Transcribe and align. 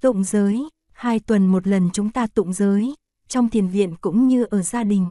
Tụng 0.00 0.24
giới, 0.24 0.68
hai 0.92 1.20
tuần 1.20 1.46
một 1.46 1.66
lần 1.66 1.90
chúng 1.92 2.10
ta 2.10 2.26
tụng 2.26 2.52
giới, 2.52 2.94
trong 3.28 3.50
thiền 3.50 3.68
viện 3.68 3.94
cũng 4.00 4.28
như 4.28 4.44
ở 4.44 4.62
gia 4.62 4.84
đình. 4.84 5.06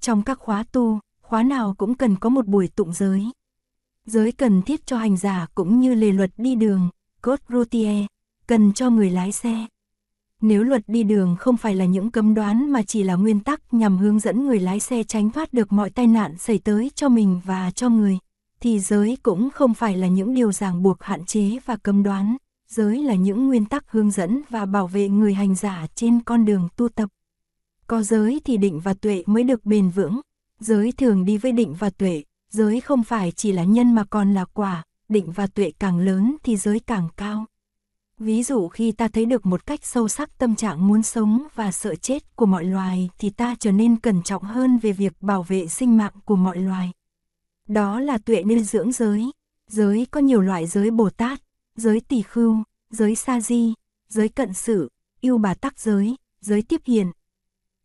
Trong 0.00 0.22
các 0.22 0.38
khóa 0.38 0.64
tu, 0.72 0.98
khóa 1.22 1.42
nào 1.42 1.74
cũng 1.78 1.94
cần 1.94 2.16
có 2.16 2.28
một 2.28 2.46
buổi 2.46 2.68
tụng 2.68 2.92
giới. 2.92 3.30
Giới 4.06 4.32
cần 4.32 4.62
thiết 4.62 4.86
cho 4.86 4.96
hành 4.96 5.16
giả 5.16 5.46
cũng 5.54 5.80
như 5.80 5.94
lề 5.94 6.12
luật 6.12 6.30
đi 6.36 6.54
đường, 6.54 6.88
code 7.22 7.42
routier, 7.48 8.06
cần 8.46 8.72
cho 8.72 8.90
người 8.90 9.10
lái 9.10 9.32
xe. 9.32 9.66
Nếu 10.40 10.62
luật 10.62 10.82
đi 10.86 11.02
đường 11.02 11.36
không 11.38 11.56
phải 11.56 11.74
là 11.74 11.84
những 11.84 12.10
cấm 12.10 12.34
đoán 12.34 12.70
mà 12.70 12.82
chỉ 12.82 13.02
là 13.02 13.14
nguyên 13.14 13.40
tắc 13.40 13.74
nhằm 13.74 13.98
hướng 13.98 14.18
dẫn 14.18 14.46
người 14.46 14.58
lái 14.58 14.80
xe 14.80 15.02
tránh 15.02 15.30
thoát 15.30 15.52
được 15.52 15.72
mọi 15.72 15.90
tai 15.90 16.06
nạn 16.06 16.38
xảy 16.38 16.58
tới 16.58 16.90
cho 16.94 17.08
mình 17.08 17.40
và 17.44 17.70
cho 17.70 17.88
người, 17.88 18.18
thì 18.60 18.80
giới 18.80 19.18
cũng 19.22 19.50
không 19.50 19.74
phải 19.74 19.96
là 19.96 20.06
những 20.06 20.34
điều 20.34 20.52
ràng 20.52 20.82
buộc 20.82 21.02
hạn 21.02 21.24
chế 21.24 21.58
và 21.66 21.76
cấm 21.76 22.02
đoán, 22.02 22.36
giới 22.74 23.02
là 23.02 23.14
những 23.14 23.46
nguyên 23.46 23.64
tắc 23.64 23.90
hướng 23.90 24.10
dẫn 24.10 24.42
và 24.48 24.66
bảo 24.66 24.86
vệ 24.86 25.08
người 25.08 25.34
hành 25.34 25.54
giả 25.54 25.86
trên 25.94 26.20
con 26.20 26.44
đường 26.44 26.68
tu 26.76 26.88
tập. 26.88 27.08
Có 27.86 28.02
giới 28.02 28.40
thì 28.44 28.56
định 28.56 28.80
và 28.80 28.94
tuệ 28.94 29.22
mới 29.26 29.42
được 29.42 29.66
bền 29.66 29.90
vững, 29.90 30.20
giới 30.60 30.92
thường 30.92 31.24
đi 31.24 31.38
với 31.38 31.52
định 31.52 31.74
và 31.78 31.90
tuệ, 31.90 32.22
giới 32.50 32.80
không 32.80 33.04
phải 33.04 33.32
chỉ 33.32 33.52
là 33.52 33.64
nhân 33.64 33.94
mà 33.94 34.04
còn 34.04 34.34
là 34.34 34.44
quả, 34.44 34.84
định 35.08 35.32
và 35.32 35.46
tuệ 35.46 35.72
càng 35.78 35.98
lớn 35.98 36.36
thì 36.42 36.56
giới 36.56 36.80
càng 36.80 37.08
cao. 37.16 37.44
Ví 38.18 38.42
dụ 38.42 38.68
khi 38.68 38.92
ta 38.92 39.08
thấy 39.08 39.24
được 39.24 39.46
một 39.46 39.66
cách 39.66 39.84
sâu 39.84 40.08
sắc 40.08 40.38
tâm 40.38 40.54
trạng 40.54 40.88
muốn 40.88 41.02
sống 41.02 41.46
và 41.54 41.72
sợ 41.72 41.94
chết 41.94 42.36
của 42.36 42.46
mọi 42.46 42.64
loài 42.64 43.10
thì 43.18 43.30
ta 43.30 43.54
trở 43.60 43.72
nên 43.72 43.96
cẩn 43.96 44.22
trọng 44.22 44.42
hơn 44.42 44.78
về 44.78 44.92
việc 44.92 45.12
bảo 45.20 45.42
vệ 45.42 45.66
sinh 45.66 45.96
mạng 45.96 46.12
của 46.24 46.36
mọi 46.36 46.58
loài. 46.58 46.90
Đó 47.68 48.00
là 48.00 48.18
tuệ 48.18 48.42
nên 48.42 48.64
dưỡng 48.64 48.92
giới. 48.92 49.30
Giới 49.70 50.06
có 50.10 50.20
nhiều 50.20 50.40
loại 50.40 50.66
giới 50.66 50.90
Bồ 50.90 51.10
Tát, 51.10 51.42
giới 51.76 52.00
tỳ 52.00 52.22
khưu, 52.22 52.56
giới 52.90 53.14
sa 53.14 53.40
di, 53.40 53.74
giới 54.08 54.28
cận 54.28 54.52
sự, 54.52 54.88
yêu 55.20 55.38
bà 55.38 55.54
tắc 55.54 55.80
giới, 55.80 56.16
giới 56.40 56.62
tiếp 56.62 56.80
hiền. 56.84 57.12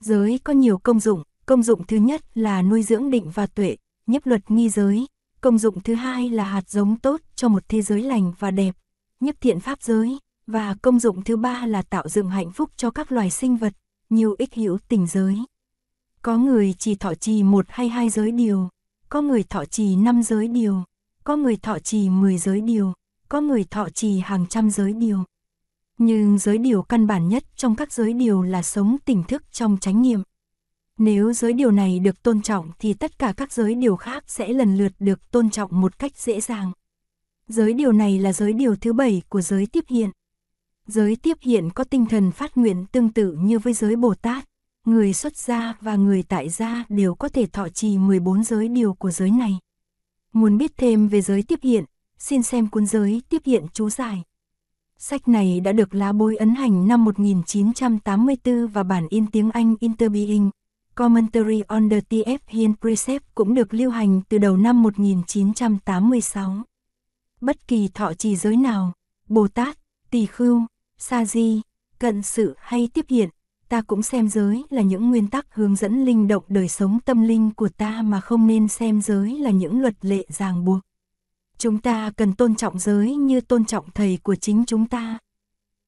Giới 0.01 0.39
có 0.43 0.53
nhiều 0.53 0.77
công 0.77 0.99
dụng, 0.99 1.23
công 1.45 1.63
dụng 1.63 1.87
thứ 1.87 1.97
nhất 1.97 2.21
là 2.33 2.61
nuôi 2.61 2.83
dưỡng 2.83 3.09
định 3.09 3.31
và 3.33 3.47
tuệ, 3.47 3.75
nhấp 4.07 4.25
luật 4.25 4.51
nghi 4.51 4.69
giới. 4.69 5.05
Công 5.41 5.57
dụng 5.57 5.81
thứ 5.81 5.93
hai 5.93 6.29
là 6.29 6.43
hạt 6.43 6.69
giống 6.69 6.99
tốt 6.99 7.21
cho 7.35 7.47
một 7.49 7.63
thế 7.69 7.81
giới 7.81 8.01
lành 8.01 8.33
và 8.39 8.51
đẹp, 8.51 8.75
nhấp 9.19 9.35
thiện 9.41 9.59
pháp 9.59 9.81
giới. 9.81 10.17
Và 10.47 10.75
công 10.81 10.99
dụng 10.99 11.23
thứ 11.23 11.37
ba 11.37 11.65
là 11.65 11.81
tạo 11.81 12.09
dựng 12.09 12.29
hạnh 12.29 12.51
phúc 12.51 12.71
cho 12.77 12.91
các 12.91 13.11
loài 13.11 13.29
sinh 13.29 13.57
vật, 13.57 13.73
nhiều 14.09 14.35
ích 14.37 14.53
hữu 14.53 14.77
tình 14.87 15.07
giới. 15.07 15.37
Có 16.21 16.37
người 16.37 16.75
chỉ 16.79 16.95
thọ 16.95 17.15
trì 17.15 17.43
một 17.43 17.65
hay 17.69 17.89
hai 17.89 18.09
giới 18.09 18.31
điều, 18.31 18.69
có 19.09 19.21
người 19.21 19.43
thọ 19.43 19.65
trì 19.65 19.95
năm 19.95 20.23
giới 20.23 20.47
điều, 20.47 20.83
có 21.23 21.35
người 21.35 21.57
thọ 21.57 21.79
trì 21.79 22.09
10 22.09 22.37
giới 22.37 22.61
điều, 22.61 22.93
có 23.35 23.41
người 23.41 23.63
thọ 23.63 23.89
trì 23.89 24.19
hàng 24.19 24.45
trăm 24.49 24.69
giới 24.69 24.93
điều. 24.93 25.23
Nhưng 25.97 26.37
giới 26.37 26.57
điều 26.57 26.81
căn 26.81 27.07
bản 27.07 27.27
nhất 27.27 27.43
trong 27.55 27.75
các 27.75 27.93
giới 27.93 28.13
điều 28.13 28.41
là 28.41 28.63
sống 28.63 28.97
tỉnh 29.05 29.23
thức 29.23 29.43
trong 29.51 29.77
chánh 29.81 30.01
niệm. 30.01 30.21
Nếu 30.97 31.33
giới 31.33 31.53
điều 31.53 31.71
này 31.71 31.99
được 31.99 32.23
tôn 32.23 32.41
trọng 32.41 32.71
thì 32.79 32.93
tất 32.93 33.19
cả 33.19 33.33
các 33.37 33.53
giới 33.53 33.75
điều 33.75 33.95
khác 33.95 34.23
sẽ 34.27 34.47
lần 34.47 34.77
lượt 34.77 34.91
được 34.99 35.31
tôn 35.31 35.49
trọng 35.49 35.81
một 35.81 35.99
cách 35.99 36.17
dễ 36.17 36.41
dàng. 36.41 36.71
Giới 37.47 37.73
điều 37.73 37.91
này 37.91 38.19
là 38.19 38.33
giới 38.33 38.53
điều 38.53 38.75
thứ 38.75 38.93
bảy 38.93 39.21
của 39.29 39.41
giới 39.41 39.65
tiếp 39.65 39.83
hiện. 39.89 40.09
Giới 40.87 41.15
tiếp 41.15 41.37
hiện 41.41 41.69
có 41.69 41.83
tinh 41.83 42.05
thần 42.05 42.31
phát 42.31 42.57
nguyện 42.57 42.85
tương 42.91 43.09
tự 43.09 43.37
như 43.39 43.59
với 43.59 43.73
giới 43.73 43.95
Bồ 43.95 44.13
Tát. 44.13 44.45
Người 44.85 45.13
xuất 45.13 45.37
gia 45.37 45.77
và 45.81 45.95
người 45.95 46.23
tại 46.23 46.49
gia 46.49 46.83
đều 46.89 47.15
có 47.15 47.29
thể 47.29 47.45
thọ 47.45 47.69
trì 47.69 47.97
14 47.97 48.43
giới 48.43 48.67
điều 48.67 48.93
của 48.93 49.11
giới 49.11 49.31
này. 49.31 49.59
Muốn 50.33 50.57
biết 50.57 50.71
thêm 50.77 51.07
về 51.07 51.21
giới 51.21 51.43
tiếp 51.43 51.59
hiện, 51.63 51.85
xin 52.19 52.43
xem 52.43 52.67
cuốn 52.67 52.85
giới 52.85 53.21
tiếp 53.29 53.41
hiện 53.45 53.65
chú 53.73 53.89
giải. 53.89 54.23
Sách 54.97 55.27
này 55.27 55.59
đã 55.59 55.71
được 55.71 55.95
lá 55.95 56.11
bôi 56.11 56.35
ấn 56.35 56.55
hành 56.55 56.87
năm 56.87 57.05
1984 57.05 58.67
và 58.67 58.83
bản 58.83 59.07
in 59.09 59.27
tiếng 59.27 59.51
Anh 59.51 59.75
Interbeing. 59.79 60.49
Commentary 60.95 61.61
on 61.67 61.89
the 61.89 61.99
TF 61.99 62.37
Hien 62.47 62.73
Precept 62.81 63.35
cũng 63.35 63.53
được 63.53 63.73
lưu 63.73 63.91
hành 63.91 64.21
từ 64.29 64.37
đầu 64.37 64.57
năm 64.57 64.83
1986. 64.83 66.55
Bất 67.41 67.67
kỳ 67.67 67.87
thọ 67.87 68.13
trì 68.13 68.35
giới 68.35 68.57
nào, 68.57 68.93
Bồ 69.27 69.47
Tát, 69.47 69.77
Tỳ 70.11 70.25
Khưu, 70.25 70.61
Sa 70.97 71.25
Di, 71.25 71.61
Cận 71.99 72.21
Sự 72.21 72.55
hay 72.59 72.89
Tiếp 72.93 73.05
Hiện, 73.09 73.29
ta 73.69 73.81
cũng 73.81 74.03
xem 74.03 74.29
giới 74.29 74.63
là 74.69 74.81
những 74.81 75.09
nguyên 75.09 75.27
tắc 75.27 75.55
hướng 75.55 75.75
dẫn 75.75 76.05
linh 76.05 76.27
động 76.27 76.43
đời 76.47 76.67
sống 76.67 76.99
tâm 77.05 77.23
linh 77.23 77.51
của 77.51 77.69
ta 77.69 78.01
mà 78.01 78.21
không 78.21 78.47
nên 78.47 78.67
xem 78.67 79.01
giới 79.01 79.39
là 79.39 79.51
những 79.51 79.81
luật 79.81 80.05
lệ 80.05 80.25
ràng 80.29 80.65
buộc. 80.65 80.79
Chúng 81.57 81.77
ta 81.77 82.11
cần 82.17 82.33
tôn 82.33 82.55
trọng 82.55 82.79
giới 82.79 83.15
như 83.15 83.41
tôn 83.41 83.65
trọng 83.65 83.91
thầy 83.91 84.19
của 84.23 84.35
chính 84.35 84.63
chúng 84.67 84.87
ta. 84.87 85.17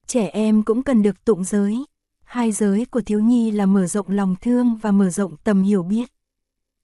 Trẻ 0.07 0.28
em 0.28 0.63
cũng 0.63 0.83
cần 0.83 1.01
được 1.01 1.25
tụng 1.25 1.44
giới. 1.44 1.85
Hai 2.23 2.51
giới 2.51 2.85
của 2.85 3.01
thiếu 3.01 3.19
nhi 3.19 3.51
là 3.51 3.66
mở 3.66 3.88
rộng 3.88 4.09
lòng 4.09 4.35
thương 4.41 4.75
và 4.75 4.91
mở 4.91 5.09
rộng 5.09 5.35
tầm 5.44 5.63
hiểu 5.63 5.83
biết. 5.83 6.11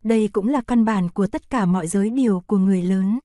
Đây 0.04 0.28
cũng 0.28 0.48
là 0.48 0.62
căn 0.62 0.86
bản 0.86 1.10
của 1.10 1.28
tất 1.28 1.50
cả 1.50 1.66
mọi 1.66 1.88
giới 1.88 2.10
điều 2.10 2.44
của 2.48 2.58
người 2.58 2.82
lớn. 2.82 3.20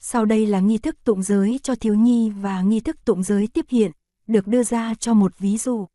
Sau 0.00 0.24
đây 0.24 0.46
là 0.46 0.60
nghi 0.60 0.78
thức 0.78 1.04
tụng 1.04 1.22
giới 1.22 1.60
cho 1.62 1.74
thiếu 1.74 1.94
nhi 1.94 2.30
và 2.30 2.62
nghi 2.62 2.80
thức 2.80 3.04
tụng 3.04 3.22
giới 3.22 3.46
tiếp 3.46 3.64
hiện, 3.68 3.92
được 4.26 4.46
đưa 4.46 4.62
ra 4.62 4.94
cho 4.94 5.14
một 5.14 5.38
ví 5.38 5.58
dụ. 5.58 5.86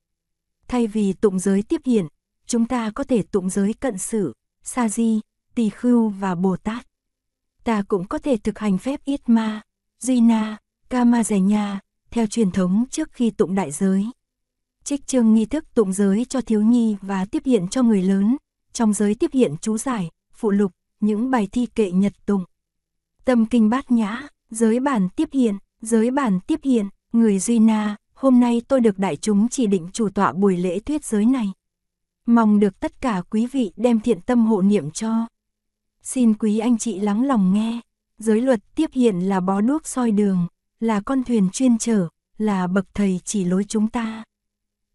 Thay 0.67 0.87
vì 0.87 1.13
tụng 1.13 1.39
giới 1.39 1.61
tiếp 1.61 1.81
hiện, 1.85 2.07
chúng 2.45 2.65
ta 2.65 2.91
có 2.91 3.03
thể 3.03 3.23
tụng 3.23 3.49
giới 3.49 3.73
cận 3.73 3.97
sử, 3.97 4.33
sa 4.63 4.89
di, 4.89 5.19
tỳ 5.55 5.69
khưu 5.69 6.09
và 6.09 6.35
Bồ 6.35 6.57
Tát. 6.57 6.87
Ta 7.63 7.83
cũng 7.87 8.07
có 8.07 8.17
thể 8.17 8.37
thực 8.37 8.59
hành 8.59 8.77
phép 8.77 9.05
Yết 9.05 9.29
Ma, 9.29 9.61
Duy 9.99 10.21
Na, 10.21 10.57
Kama 10.89 11.23
Giải 11.23 11.41
Nha, 11.41 11.79
theo 12.11 12.27
truyền 12.27 12.51
thống 12.51 12.85
trước 12.89 13.11
khi 13.11 13.29
tụng 13.29 13.55
đại 13.55 13.71
giới. 13.71 14.05
Trích 14.83 15.07
chương 15.07 15.33
nghi 15.33 15.45
thức 15.45 15.65
tụng 15.73 15.93
giới 15.93 16.25
cho 16.25 16.41
thiếu 16.41 16.61
nhi 16.61 16.95
và 17.01 17.25
tiếp 17.25 17.43
hiện 17.45 17.67
cho 17.67 17.83
người 17.83 18.01
lớn, 18.01 18.37
trong 18.73 18.93
giới 18.93 19.15
tiếp 19.15 19.29
hiện 19.33 19.55
chú 19.61 19.77
giải, 19.77 20.09
phụ 20.33 20.51
lục, 20.51 20.71
những 20.99 21.31
bài 21.31 21.47
thi 21.51 21.65
kệ 21.75 21.91
nhật 21.91 22.13
tụng. 22.25 22.43
Tâm 23.25 23.45
kinh 23.45 23.69
bát 23.69 23.91
nhã, 23.91 24.27
giới 24.49 24.79
bản 24.79 25.09
tiếp 25.15 25.29
hiện, 25.31 25.57
giới 25.81 26.11
bản 26.11 26.39
tiếp 26.47 26.59
hiện, 26.63 26.89
người 27.13 27.39
Duy 27.39 27.59
Na, 27.59 27.95
hôm 28.13 28.39
nay 28.39 28.61
tôi 28.67 28.81
được 28.81 28.99
đại 28.99 29.15
chúng 29.15 29.49
chỉ 29.49 29.67
định 29.67 29.89
chủ 29.93 30.09
tọa 30.09 30.33
buổi 30.33 30.57
lễ 30.57 30.79
thuyết 30.79 31.05
giới 31.05 31.25
này. 31.25 31.51
Mong 32.25 32.59
được 32.59 32.79
tất 32.79 33.01
cả 33.01 33.21
quý 33.29 33.47
vị 33.47 33.71
đem 33.75 33.99
thiện 33.99 34.21
tâm 34.21 34.45
hộ 34.45 34.61
niệm 34.61 34.91
cho. 34.91 35.27
Xin 36.03 36.33
quý 36.33 36.59
anh 36.59 36.77
chị 36.77 36.99
lắng 36.99 37.25
lòng 37.25 37.53
nghe, 37.53 37.79
giới 38.17 38.41
luật 38.41 38.59
tiếp 38.75 38.89
hiện 38.93 39.19
là 39.19 39.39
bó 39.39 39.61
đuốc 39.61 39.87
soi 39.87 40.11
đường, 40.11 40.47
là 40.79 41.01
con 41.01 41.23
thuyền 41.23 41.49
chuyên 41.49 41.77
chở, 41.77 42.07
là 42.37 42.67
bậc 42.67 42.85
thầy 42.93 43.19
chỉ 43.25 43.45
lối 43.45 43.63
chúng 43.63 43.87
ta. 43.87 44.23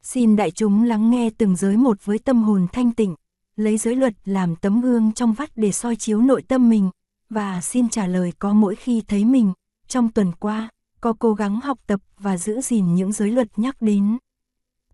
Xin 0.02 0.36
đại 0.36 0.50
chúng 0.50 0.84
lắng 0.84 1.10
nghe 1.10 1.30
từng 1.38 1.56
giới 1.56 1.76
một 1.76 2.04
với 2.04 2.19
tâm 2.19 2.42
hồn 2.42 2.66
thanh 2.72 2.92
tịnh, 2.92 3.14
lấy 3.56 3.78
giới 3.78 3.96
luật 3.96 4.14
làm 4.24 4.56
tấm 4.56 4.80
gương 4.80 5.12
trong 5.12 5.32
vắt 5.32 5.50
để 5.56 5.72
soi 5.72 5.96
chiếu 5.96 6.22
nội 6.22 6.42
tâm 6.42 6.70
mình, 6.70 6.91
và 7.30 7.60
xin 7.60 7.88
trả 7.88 8.06
lời 8.06 8.32
có 8.38 8.52
mỗi 8.52 8.76
khi 8.76 9.02
thấy 9.08 9.25
mình, 9.25 9.52
trong 9.86 10.12
tuần 10.12 10.32
qua, 10.32 10.69
có 11.00 11.12
cố 11.19 11.34
gắng 11.34 11.60
học 11.60 11.78
tập 11.86 12.00
và 12.19 12.36
giữ 12.36 12.60
gìn 12.60 12.94
những 12.94 13.12
giới 13.12 13.30
luật 13.30 13.58
nhắc 13.58 13.82
đến. 13.82 14.19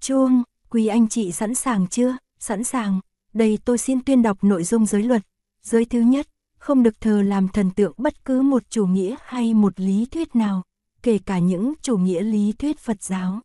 Chuông, 0.01 0.43
quý 0.71 0.87
anh 0.87 1.09
chị 1.09 1.33
sẵn 1.33 1.55
sàng 1.55 1.87
chưa? 1.87 2.17
Sẵn 2.39 2.65
sàng, 2.65 3.01
đây 3.33 3.59
tôi 3.65 3.79
xin 3.79 4.05
tuyên 4.05 4.23
đọc 4.23 4.45
nội 4.45 4.65
dung 4.65 4.87
giới 4.87 5.03
luật. 5.03 5.23
Giới 5.65 5.85
thứ 5.85 6.01
nhất, 6.01 6.29
không 6.59 6.83
được 6.83 7.01
thờ 7.01 7.23
làm 7.23 7.49
thần 7.49 7.71
tượng 7.71 7.93
bất 7.97 8.25
cứ 8.25 8.43
một 8.43 8.63
chủ 8.71 8.87
nghĩa 8.87 9.17
hay 9.25 9.55
một 9.55 9.81
lý 9.81 10.07
thuyết 10.11 10.37
nào, 10.37 10.63
kể 11.03 11.19
cả 11.19 11.39
những 11.39 11.73
chủ 11.83 11.99
nghĩa 11.99 12.21
lý 12.21 12.53
thuyết 12.53 12.79
Phật 12.79 13.03
giáo. 13.03 13.41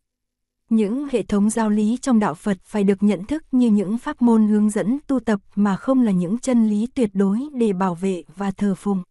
Những 0.69 1.07
hệ 1.11 1.23
thống 1.23 1.49
giáo 1.49 1.69
lý 1.69 1.97
trong 2.01 2.19
đạo 2.19 2.33
Phật 2.33 2.57
phải 2.63 2.83
được 2.83 3.03
nhận 3.03 3.25
thức 3.25 3.43
như 3.51 3.69
những 3.69 3.97
pháp 3.97 4.21
môn 4.21 4.47
hướng 4.47 4.69
dẫn 4.69 4.99
tu 5.07 5.19
tập 5.19 5.39
mà 5.55 5.75
không 5.75 6.01
là 6.01 6.11
những 6.11 6.37
chân 6.37 6.69
lý 6.69 6.87
tuyệt 6.95 7.09
đối 7.13 7.39
để 7.53 7.73
bảo 7.73 7.95
vệ 7.95 8.23
và 8.35 8.51
thờ 8.51 8.75
phụng. 8.75 9.03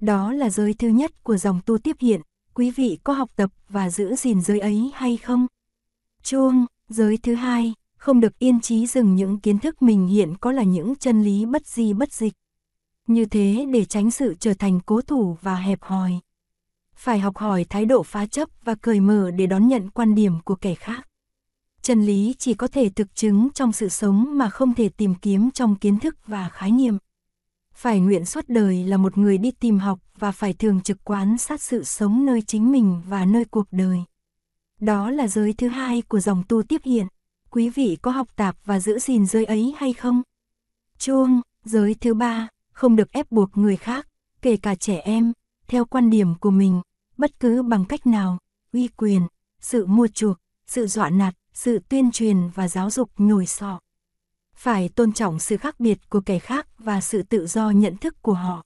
Đó 0.00 0.32
là 0.32 0.50
giới 0.50 0.74
thứ 0.74 0.88
nhất 0.88 1.24
của 1.24 1.36
dòng 1.36 1.60
tu 1.66 1.78
tiếp 1.78 1.96
hiện, 2.00 2.20
quý 2.54 2.70
vị 2.70 2.98
có 3.04 3.12
học 3.12 3.30
tập 3.36 3.50
và 3.68 3.90
giữ 3.90 4.14
gìn 4.14 4.40
giới 4.40 4.60
ấy 4.60 4.90
hay 4.94 5.16
không? 5.16 5.46
Chuông, 6.22 6.66
giới 6.88 7.16
thứ 7.16 7.34
hai, 7.34 7.74
không 8.00 8.20
được 8.20 8.38
yên 8.38 8.60
trí 8.60 8.86
dừng 8.86 9.14
những 9.14 9.40
kiến 9.40 9.58
thức 9.58 9.82
mình 9.82 10.06
hiện 10.06 10.34
có 10.40 10.52
là 10.52 10.62
những 10.62 10.96
chân 10.96 11.22
lý 11.22 11.46
bất 11.46 11.66
di 11.66 11.92
bất 11.92 12.12
dịch. 12.12 12.32
Như 13.06 13.24
thế 13.24 13.66
để 13.72 13.84
tránh 13.84 14.10
sự 14.10 14.34
trở 14.40 14.54
thành 14.54 14.80
cố 14.80 15.00
thủ 15.00 15.36
và 15.42 15.54
hẹp 15.54 15.82
hòi. 15.82 16.12
Phải 16.94 17.18
học 17.18 17.36
hỏi 17.36 17.64
thái 17.68 17.84
độ 17.84 18.02
phá 18.02 18.26
chấp 18.26 18.48
và 18.64 18.74
cởi 18.74 19.00
mở 19.00 19.30
để 19.30 19.46
đón 19.46 19.68
nhận 19.68 19.90
quan 19.90 20.14
điểm 20.14 20.40
của 20.44 20.54
kẻ 20.54 20.74
khác. 20.74 21.06
Chân 21.82 22.06
lý 22.06 22.34
chỉ 22.38 22.54
có 22.54 22.66
thể 22.66 22.88
thực 22.88 23.14
chứng 23.14 23.48
trong 23.54 23.72
sự 23.72 23.88
sống 23.88 24.38
mà 24.38 24.50
không 24.50 24.74
thể 24.74 24.88
tìm 24.88 25.14
kiếm 25.14 25.50
trong 25.50 25.76
kiến 25.76 25.98
thức 25.98 26.16
và 26.26 26.48
khái 26.48 26.70
niệm 26.70 26.98
phải 27.80 28.00
nguyện 28.00 28.24
suốt 28.24 28.44
đời 28.48 28.84
là 28.84 28.96
một 28.96 29.18
người 29.18 29.38
đi 29.38 29.50
tìm 29.50 29.78
học 29.78 29.98
và 30.18 30.32
phải 30.32 30.52
thường 30.52 30.80
trực 30.80 31.04
quán 31.04 31.38
sát 31.38 31.62
sự 31.62 31.84
sống 31.84 32.26
nơi 32.26 32.42
chính 32.42 32.72
mình 32.72 33.02
và 33.06 33.24
nơi 33.24 33.44
cuộc 33.44 33.66
đời. 33.70 33.98
Đó 34.80 35.10
là 35.10 35.28
giới 35.28 35.52
thứ 35.52 35.68
hai 35.68 36.02
của 36.02 36.20
dòng 36.20 36.42
tu 36.48 36.62
tiếp 36.62 36.80
hiện. 36.84 37.06
Quý 37.52 37.68
vị 37.68 37.98
có 38.02 38.10
học 38.10 38.36
tạp 38.36 38.56
và 38.64 38.80
giữ 38.80 38.98
gìn 38.98 39.26
giới 39.26 39.44
ấy 39.44 39.74
hay 39.76 39.92
không? 39.92 40.22
Chuông, 40.98 41.40
giới 41.64 41.94
thứ 41.94 42.14
ba, 42.14 42.48
không 42.72 42.96
được 42.96 43.12
ép 43.12 43.30
buộc 43.30 43.56
người 43.56 43.76
khác, 43.76 44.06
kể 44.42 44.56
cả 44.56 44.74
trẻ 44.74 44.96
em, 44.96 45.32
theo 45.68 45.84
quan 45.84 46.10
điểm 46.10 46.34
của 46.34 46.50
mình, 46.50 46.80
bất 47.16 47.40
cứ 47.40 47.62
bằng 47.62 47.84
cách 47.84 48.06
nào, 48.06 48.38
uy 48.72 48.88
quyền, 48.88 49.22
sự 49.60 49.86
mua 49.86 50.06
chuộc, 50.06 50.36
sự 50.66 50.86
dọa 50.86 51.10
nạt, 51.10 51.34
sự 51.54 51.78
tuyên 51.88 52.10
truyền 52.10 52.48
và 52.54 52.68
giáo 52.68 52.90
dục 52.90 53.10
nhồi 53.18 53.46
sọ. 53.46 53.80
Phải 54.54 54.88
tôn 54.88 55.12
trọng 55.12 55.38
sự 55.38 55.56
khác 55.56 55.80
biệt 55.80 56.10
của 56.10 56.20
kẻ 56.20 56.38
khác 56.38 56.66
và 56.78 57.00
sự 57.00 57.22
tự 57.22 57.46
do 57.46 57.70
nhận 57.70 57.96
thức 57.96 58.22
của 58.22 58.34
họ. 58.34 58.64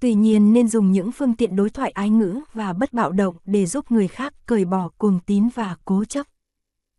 Tuy 0.00 0.14
nhiên 0.14 0.52
nên 0.52 0.68
dùng 0.68 0.92
những 0.92 1.12
phương 1.12 1.36
tiện 1.36 1.56
đối 1.56 1.70
thoại 1.70 1.90
ái 1.90 2.10
ngữ 2.10 2.40
và 2.52 2.72
bất 2.72 2.92
bạo 2.92 3.12
động 3.12 3.36
để 3.44 3.66
giúp 3.66 3.92
người 3.92 4.08
khác 4.08 4.34
cởi 4.46 4.64
bỏ 4.64 4.88
cuồng 4.98 5.20
tín 5.26 5.48
và 5.54 5.76
cố 5.84 6.04
chấp. 6.04 6.26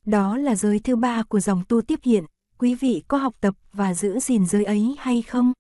Đó 0.06 0.38
là 0.38 0.56
giới 0.56 0.80
thứ 0.80 0.96
ba 0.96 1.24
của 1.24 1.40
dòng 1.40 1.64
tu 1.68 1.82
tiếp 1.82 2.00
hiện, 2.04 2.26
quý 2.58 2.76
vị 2.76 3.04
có 3.08 3.18
học 3.18 3.36
tập 3.42 3.56
và 3.74 3.94
giữ 3.94 4.20
gìn 4.20 4.46
giới 4.46 4.66
ấy 4.66 4.96
hay 5.00 5.22
không? 5.22 5.54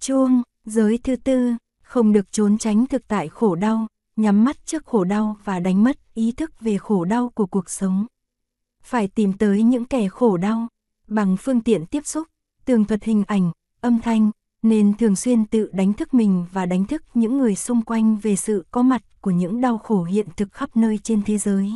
Chuông, 0.00 0.42
giới 0.64 0.98
thứ 0.98 1.16
tư, 1.16 1.52
không 1.82 2.12
được 2.12 2.32
trốn 2.32 2.58
tránh 2.58 2.86
thực 2.86 3.08
tại 3.08 3.28
khổ 3.28 3.54
đau, 3.54 3.86
nhắm 4.16 4.44
mắt 4.44 4.66
trước 4.66 4.86
khổ 4.86 5.04
đau 5.04 5.36
và 5.44 5.58
đánh 5.58 5.84
mất 5.84 6.14
ý 6.14 6.32
thức 6.32 6.60
về 6.60 6.78
khổ 6.78 7.04
đau 7.04 7.28
của 7.28 7.46
cuộc 7.46 7.70
sống. 7.70 8.06
Phải 8.82 9.08
tìm 9.08 9.32
tới 9.32 9.62
những 9.62 9.84
kẻ 9.84 10.08
khổ 10.08 10.36
đau, 10.36 10.68
bằng 11.06 11.36
phương 11.36 11.60
tiện 11.60 11.86
tiếp 11.86 12.06
xúc, 12.06 12.28
tường 12.64 12.84
thuật 12.84 13.04
hình 13.04 13.24
ảnh, 13.26 13.50
âm 13.80 14.00
thanh, 14.00 14.30
nên 14.62 14.96
thường 14.96 15.16
xuyên 15.16 15.46
tự 15.46 15.70
đánh 15.72 15.92
thức 15.92 16.14
mình 16.14 16.46
và 16.52 16.66
đánh 16.66 16.84
thức 16.84 17.02
những 17.14 17.38
người 17.38 17.56
xung 17.56 17.82
quanh 17.82 18.16
về 18.16 18.36
sự 18.36 18.64
có 18.70 18.82
mặt 18.82 19.02
của 19.20 19.30
những 19.30 19.60
đau 19.60 19.78
khổ 19.78 20.04
hiện 20.04 20.26
thực 20.36 20.52
khắp 20.52 20.76
nơi 20.76 20.98
trên 20.98 21.22
thế 21.22 21.38
giới. 21.38 21.72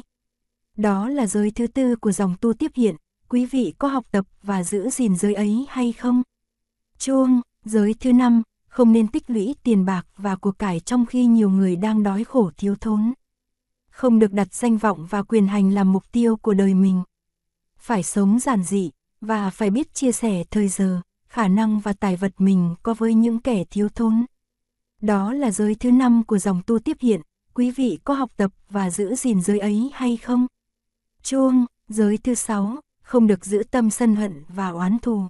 Đó 0.76 1.08
là 1.08 1.26
giới 1.26 1.50
thứ 1.50 1.66
tư 1.66 1.96
của 1.96 2.12
dòng 2.12 2.36
tu 2.40 2.52
tiếp 2.52 2.72
hiện, 2.74 2.96
quý 3.28 3.46
vị 3.46 3.74
có 3.78 3.88
học 3.88 4.06
tập 4.10 4.26
và 4.42 4.62
giữ 4.62 4.90
gìn 4.90 5.16
giới 5.16 5.34
ấy 5.34 5.66
hay 5.68 5.92
không? 5.92 6.22
Chuông, 6.98 7.40
giới 7.64 7.94
thứ 8.00 8.12
năm, 8.12 8.42
không 8.68 8.92
nên 8.92 9.08
tích 9.08 9.30
lũy 9.30 9.54
tiền 9.62 9.84
bạc 9.84 10.06
và 10.16 10.36
của 10.36 10.52
cải 10.52 10.80
trong 10.80 11.06
khi 11.06 11.26
nhiều 11.26 11.50
người 11.50 11.76
đang 11.76 12.02
đói 12.02 12.24
khổ 12.24 12.50
thiếu 12.56 12.74
thốn. 12.80 13.12
Không 13.90 14.18
được 14.18 14.32
đặt 14.32 14.54
danh 14.54 14.76
vọng 14.76 15.06
và 15.10 15.22
quyền 15.22 15.46
hành 15.46 15.74
làm 15.74 15.92
mục 15.92 16.12
tiêu 16.12 16.36
của 16.36 16.54
đời 16.54 16.74
mình. 16.74 17.02
Phải 17.78 18.02
sống 18.02 18.38
giản 18.38 18.62
dị, 18.62 18.90
và 19.20 19.50
phải 19.50 19.70
biết 19.70 19.94
chia 19.94 20.12
sẻ 20.12 20.44
thời 20.50 20.68
giờ, 20.68 21.00
khả 21.28 21.48
năng 21.48 21.80
và 21.80 21.92
tài 21.92 22.16
vật 22.16 22.32
mình 22.38 22.74
có 22.82 22.94
với 22.94 23.14
những 23.14 23.38
kẻ 23.38 23.64
thiếu 23.70 23.88
thốn. 23.88 24.24
Đó 25.02 25.32
là 25.32 25.50
giới 25.50 25.74
thứ 25.74 25.90
năm 25.90 26.22
của 26.24 26.38
dòng 26.38 26.62
tu 26.66 26.78
tiếp 26.78 26.96
hiện, 27.00 27.20
quý 27.54 27.70
vị 27.70 27.98
có 28.04 28.14
học 28.14 28.30
tập 28.36 28.52
và 28.70 28.90
giữ 28.90 29.14
gìn 29.14 29.42
giới 29.42 29.58
ấy 29.58 29.90
hay 29.94 30.16
không? 30.16 30.46
Chuông, 31.26 31.66
giới 31.88 32.18
thứ 32.18 32.34
sáu, 32.34 32.76
không 33.02 33.26
được 33.26 33.44
giữ 33.44 33.62
tâm 33.70 33.90
sân 33.90 34.16
hận 34.16 34.44
và 34.48 34.68
oán 34.68 34.98
thù. 34.98 35.22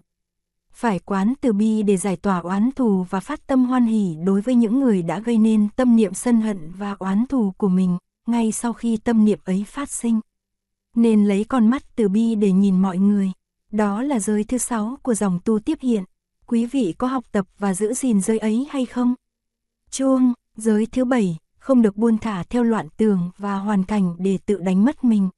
Phải 0.73 0.99
quán 0.99 1.35
từ 1.41 1.53
bi 1.53 1.83
để 1.83 1.97
giải 1.97 2.17
tỏa 2.17 2.39
oán 2.39 2.71
thù 2.77 3.07
và 3.11 3.21
phát 3.21 3.47
tâm 3.47 3.65
hoan 3.65 3.87
hỷ 3.87 4.17
đối 4.25 4.41
với 4.41 4.55
những 4.55 4.81
người 4.81 5.03
đã 5.03 5.19
gây 5.19 5.39
nên 5.39 5.69
tâm 5.77 5.97
niệm 5.97 6.15
sân 6.15 6.41
hận 6.41 6.73
và 6.79 6.97
oán 6.99 7.25
thù 7.29 7.53
của 7.57 7.69
mình, 7.69 7.99
ngay 8.27 8.53
sau 8.53 8.73
khi 8.73 8.97
tâm 8.97 9.25
niệm 9.25 9.39
ấy 9.45 9.65
phát 9.69 9.91
sinh. 9.91 10.21
Nên 10.95 11.25
lấy 11.25 11.45
con 11.45 11.69
mắt 11.69 11.83
từ 11.97 12.09
bi 12.09 12.35
để 12.35 12.53
nhìn 12.53 12.83
mọi 12.83 12.99
người. 12.99 13.33
Đó 13.73 14.03
là 14.03 14.19
giới 14.19 14.45
thứ 14.45 14.59
sáu 14.59 14.99
của 15.03 15.15
dòng 15.15 15.39
tu 15.45 15.59
tiếp 15.59 15.79
hiện. 15.81 16.05
Quý 16.47 16.67
vị 16.67 16.95
có 16.99 17.07
học 17.07 17.25
tập 17.33 17.47
và 17.59 17.75
giữ 17.75 17.95
gìn 17.95 18.21
giới 18.21 18.39
ấy 18.39 18.67
hay 18.71 18.87
không? 18.87 19.15
Chuông, 19.91 20.33
giới 20.57 20.87
thứ 20.87 21.05
bảy, 21.05 21.37
không 21.59 21.83
được 21.83 21.97
buôn 21.97 22.19
thả 22.19 22.43
theo 22.43 22.63
loạn 22.63 22.89
tường 22.97 23.31
và 23.39 23.59
hoàn 23.59 23.85
cảnh 23.85 24.15
để 24.19 24.39
tự 24.47 24.59
đánh 24.59 24.85
mất 24.85 25.05
mình. 25.05 25.29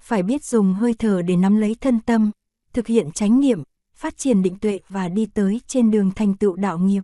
Phải 0.00 0.22
biết 0.22 0.44
dùng 0.44 0.74
hơi 0.74 0.94
thở 0.94 1.22
để 1.22 1.36
nắm 1.36 1.56
lấy 1.56 1.76
thân 1.80 2.00
tâm, 2.00 2.30
thực 2.72 2.86
hiện 2.86 3.10
chánh 3.10 3.40
niệm, 3.40 3.62
phát 3.94 4.16
triển 4.16 4.42
định 4.42 4.58
tuệ 4.58 4.80
và 4.88 5.08
đi 5.08 5.26
tới 5.26 5.60
trên 5.66 5.90
đường 5.90 6.10
thành 6.10 6.34
tựu 6.34 6.56
đạo 6.56 6.78
nghiệp. 6.78 7.02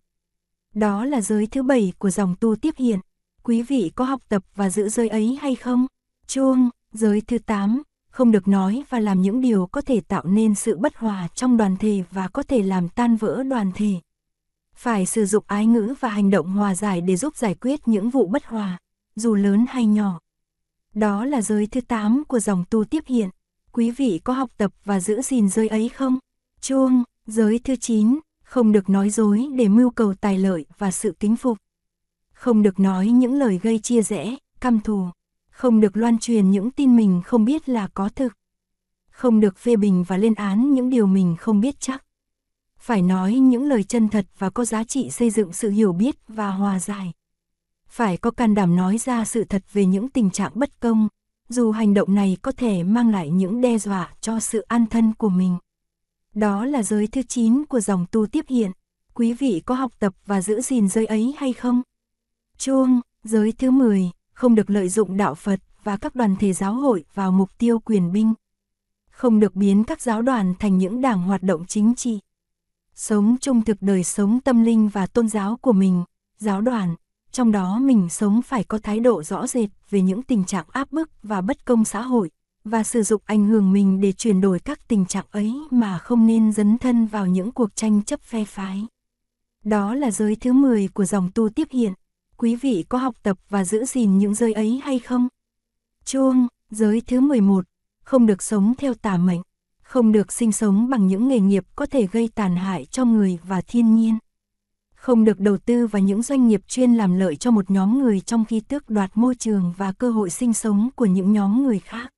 Đó 0.74 1.04
là 1.04 1.20
giới 1.20 1.46
thứ 1.46 1.62
bảy 1.62 1.92
của 1.98 2.10
dòng 2.10 2.34
tu 2.40 2.56
tiếp 2.56 2.74
hiện. 2.76 3.00
Quý 3.42 3.62
vị 3.62 3.92
có 3.94 4.04
học 4.04 4.20
tập 4.28 4.42
và 4.54 4.70
giữ 4.70 4.88
giới 4.88 5.08
ấy 5.08 5.38
hay 5.40 5.54
không? 5.54 5.86
Chuông, 6.26 6.70
giới 6.92 7.20
thứ 7.20 7.38
tám, 7.38 7.82
không 8.10 8.30
được 8.30 8.48
nói 8.48 8.84
và 8.88 9.00
làm 9.00 9.22
những 9.22 9.40
điều 9.40 9.66
có 9.66 9.80
thể 9.80 10.00
tạo 10.00 10.24
nên 10.24 10.54
sự 10.54 10.76
bất 10.76 10.96
hòa 10.96 11.28
trong 11.34 11.56
đoàn 11.56 11.76
thể 11.76 12.02
và 12.10 12.28
có 12.28 12.42
thể 12.42 12.62
làm 12.62 12.88
tan 12.88 13.16
vỡ 13.16 13.42
đoàn 13.42 13.72
thể. 13.74 13.94
Phải 14.74 15.06
sử 15.06 15.26
dụng 15.26 15.44
ái 15.46 15.66
ngữ 15.66 15.94
và 16.00 16.08
hành 16.08 16.30
động 16.30 16.52
hòa 16.52 16.74
giải 16.74 17.00
để 17.00 17.16
giúp 17.16 17.36
giải 17.36 17.54
quyết 17.54 17.88
những 17.88 18.10
vụ 18.10 18.26
bất 18.26 18.44
hòa, 18.44 18.78
dù 19.16 19.34
lớn 19.34 19.64
hay 19.68 19.86
nhỏ. 19.86 20.20
Đó 20.96 21.24
là 21.24 21.42
giới 21.42 21.66
thứ 21.66 21.80
8 21.80 22.24
của 22.28 22.38
dòng 22.38 22.64
tu 22.70 22.84
tiếp 22.84 23.04
hiện. 23.06 23.28
Quý 23.72 23.90
vị 23.90 24.20
có 24.24 24.32
học 24.32 24.50
tập 24.56 24.72
và 24.84 25.00
giữ 25.00 25.22
gìn 25.22 25.48
giới 25.48 25.68
ấy 25.68 25.88
không? 25.88 26.18
Chuông, 26.60 27.04
giới 27.26 27.58
thứ 27.58 27.76
9, 27.76 28.18
không 28.44 28.72
được 28.72 28.90
nói 28.90 29.10
dối 29.10 29.46
để 29.56 29.68
mưu 29.68 29.90
cầu 29.90 30.14
tài 30.14 30.38
lợi 30.38 30.66
và 30.78 30.90
sự 30.90 31.16
kính 31.20 31.36
phục. 31.36 31.58
Không 32.32 32.62
được 32.62 32.80
nói 32.80 33.06
những 33.06 33.34
lời 33.34 33.60
gây 33.62 33.78
chia 33.78 34.02
rẽ, 34.02 34.36
căm 34.60 34.80
thù 34.80 35.08
không 35.56 35.80
được 35.80 35.96
loan 35.96 36.18
truyền 36.18 36.50
những 36.50 36.70
tin 36.70 36.96
mình 36.96 37.22
không 37.24 37.44
biết 37.44 37.68
là 37.68 37.88
có 37.94 38.08
thực. 38.08 38.32
Không 39.10 39.40
được 39.40 39.58
phê 39.58 39.76
bình 39.76 40.04
và 40.08 40.16
lên 40.16 40.34
án 40.34 40.74
những 40.74 40.90
điều 40.90 41.06
mình 41.06 41.36
không 41.38 41.60
biết 41.60 41.80
chắc. 41.80 42.04
Phải 42.78 43.02
nói 43.02 43.34
những 43.34 43.68
lời 43.68 43.84
chân 43.84 44.08
thật 44.08 44.26
và 44.38 44.50
có 44.50 44.64
giá 44.64 44.84
trị 44.84 45.10
xây 45.10 45.30
dựng 45.30 45.52
sự 45.52 45.70
hiểu 45.70 45.92
biết 45.92 46.16
và 46.28 46.50
hòa 46.50 46.78
giải. 46.78 47.12
Phải 47.88 48.16
có 48.16 48.30
can 48.30 48.54
đảm 48.54 48.76
nói 48.76 48.98
ra 48.98 49.24
sự 49.24 49.44
thật 49.44 49.62
về 49.72 49.86
những 49.86 50.08
tình 50.08 50.30
trạng 50.30 50.52
bất 50.54 50.80
công, 50.80 51.08
dù 51.48 51.72
hành 51.72 51.94
động 51.94 52.14
này 52.14 52.36
có 52.42 52.52
thể 52.52 52.82
mang 52.82 53.10
lại 53.10 53.30
những 53.30 53.60
đe 53.60 53.78
dọa 53.78 54.14
cho 54.20 54.40
sự 54.40 54.60
an 54.60 54.86
thân 54.86 55.14
của 55.14 55.28
mình. 55.28 55.58
Đó 56.34 56.64
là 56.64 56.82
giới 56.82 57.06
thứ 57.06 57.22
9 57.22 57.64
của 57.64 57.80
dòng 57.80 58.06
tu 58.10 58.26
tiếp 58.26 58.44
hiện. 58.48 58.70
Quý 59.14 59.32
vị 59.32 59.62
có 59.66 59.74
học 59.74 59.92
tập 59.98 60.14
và 60.26 60.42
giữ 60.42 60.60
gìn 60.60 60.88
giới 60.88 61.06
ấy 61.06 61.34
hay 61.38 61.52
không? 61.52 61.82
Chuông, 62.58 63.00
giới 63.24 63.52
thứ 63.52 63.70
10, 63.70 64.10
không 64.32 64.54
được 64.54 64.70
lợi 64.70 64.88
dụng 64.88 65.16
đạo 65.16 65.34
Phật 65.34 65.60
và 65.82 65.96
các 65.96 66.14
đoàn 66.14 66.36
thể 66.36 66.52
giáo 66.52 66.74
hội 66.74 67.04
vào 67.14 67.32
mục 67.32 67.58
tiêu 67.58 67.78
quyền 67.78 68.12
binh. 68.12 68.34
Không 69.10 69.40
được 69.40 69.54
biến 69.54 69.84
các 69.84 70.00
giáo 70.00 70.22
đoàn 70.22 70.54
thành 70.58 70.78
những 70.78 71.00
đảng 71.00 71.22
hoạt 71.22 71.42
động 71.42 71.64
chính 71.66 71.94
trị. 71.94 72.18
Sống 72.94 73.36
trung 73.40 73.62
thực 73.62 73.76
đời 73.80 74.04
sống 74.04 74.40
tâm 74.40 74.64
linh 74.64 74.88
và 74.88 75.06
tôn 75.06 75.28
giáo 75.28 75.56
của 75.56 75.72
mình, 75.72 76.04
giáo 76.38 76.60
đoàn, 76.60 76.94
trong 77.36 77.52
đó 77.52 77.78
mình 77.78 78.08
sống 78.08 78.42
phải 78.42 78.64
có 78.64 78.78
thái 78.78 79.00
độ 79.00 79.22
rõ 79.22 79.46
rệt 79.46 79.68
về 79.90 80.00
những 80.00 80.22
tình 80.22 80.44
trạng 80.44 80.64
áp 80.72 80.92
bức 80.92 81.10
và 81.22 81.40
bất 81.40 81.64
công 81.64 81.84
xã 81.84 82.00
hội, 82.00 82.30
và 82.64 82.82
sử 82.82 83.02
dụng 83.02 83.22
ảnh 83.24 83.46
hưởng 83.46 83.72
mình 83.72 84.00
để 84.00 84.12
chuyển 84.12 84.40
đổi 84.40 84.58
các 84.58 84.88
tình 84.88 85.06
trạng 85.06 85.24
ấy 85.30 85.54
mà 85.70 85.98
không 85.98 86.26
nên 86.26 86.52
dấn 86.52 86.78
thân 86.78 87.06
vào 87.06 87.26
những 87.26 87.52
cuộc 87.52 87.76
tranh 87.76 88.02
chấp 88.02 88.20
phe 88.20 88.44
phái. 88.44 88.86
Đó 89.64 89.94
là 89.94 90.10
giới 90.10 90.36
thứ 90.36 90.52
10 90.52 90.88
của 90.88 91.04
dòng 91.04 91.30
tu 91.34 91.48
tiếp 91.48 91.68
hiện 91.70 91.92
quý 92.36 92.56
vị 92.56 92.84
có 92.88 92.98
học 92.98 93.14
tập 93.22 93.38
và 93.48 93.64
giữ 93.64 93.84
gìn 93.84 94.18
những 94.18 94.34
giới 94.34 94.52
ấy 94.52 94.80
hay 94.84 94.98
không? 94.98 95.28
Chuông, 96.04 96.46
giới 96.70 97.00
thứ 97.00 97.20
11, 97.20 97.64
không 98.04 98.26
được 98.26 98.42
sống 98.42 98.74
theo 98.78 98.94
tà 98.94 99.16
mệnh, 99.16 99.40
không 99.82 100.12
được 100.12 100.32
sinh 100.32 100.52
sống 100.52 100.88
bằng 100.88 101.06
những 101.06 101.28
nghề 101.28 101.40
nghiệp 101.40 101.64
có 101.76 101.86
thể 101.86 102.06
gây 102.06 102.30
tàn 102.34 102.56
hại 102.56 102.84
cho 102.84 103.04
người 103.04 103.38
và 103.44 103.60
thiên 103.60 103.94
nhiên. 103.94 104.18
Không 105.06 105.24
được 105.24 105.40
đầu 105.40 105.58
tư 105.58 105.86
vào 105.86 106.02
những 106.02 106.22
doanh 106.22 106.48
nghiệp 106.48 106.60
chuyên 106.68 106.94
làm 106.94 107.18
lợi 107.18 107.36
cho 107.36 107.50
một 107.50 107.70
nhóm 107.70 107.98
người 107.98 108.20
trong 108.20 108.44
khi 108.44 108.60
tước 108.60 108.90
đoạt 108.90 109.10
môi 109.14 109.34
trường 109.34 109.74
và 109.76 109.92
cơ 109.92 110.10
hội 110.10 110.30
sinh 110.30 110.52
sống 110.52 110.88
của 110.96 111.06
những 111.06 111.32
nhóm 111.32 111.62
người 111.62 111.78
khác. 111.78 112.12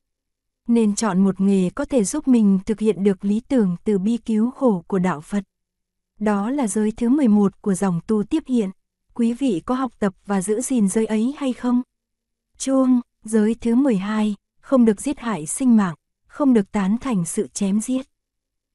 Nên 0.68 0.94
chọn 0.94 1.24
một 1.24 1.40
nghề 1.40 1.70
có 1.70 1.84
thể 1.84 2.04
giúp 2.04 2.28
mình 2.28 2.58
thực 2.66 2.80
hiện 2.80 3.04
được 3.04 3.24
lý 3.24 3.40
tưởng 3.40 3.76
từ 3.84 3.98
bi 3.98 4.16
cứu 4.16 4.50
khổ 4.50 4.84
của 4.86 4.98
đạo 4.98 5.20
Phật. 5.20 5.44
Đó 6.20 6.50
là 6.50 6.66
giới 6.66 6.92
thứ 6.96 7.08
11 7.08 7.62
của 7.62 7.74
dòng 7.74 8.00
tu 8.06 8.22
tiếp 8.22 8.42
hiện 8.46 8.70
quý 9.14 9.32
vị 9.32 9.62
có 9.66 9.74
học 9.74 9.92
tập 9.98 10.14
và 10.26 10.42
giữ 10.42 10.60
gìn 10.60 10.88
giới 10.88 11.06
ấy 11.06 11.34
hay 11.38 11.52
không? 11.52 11.82
Chuông, 12.58 13.00
giới 13.24 13.54
thứ 13.60 13.74
12, 13.74 14.34
không 14.60 14.84
được 14.84 15.00
giết 15.00 15.18
hại 15.18 15.46
sinh 15.46 15.76
mạng, 15.76 15.94
không 16.26 16.54
được 16.54 16.72
tán 16.72 16.96
thành 17.00 17.24
sự 17.24 17.48
chém 17.52 17.80
giết. 17.80 18.06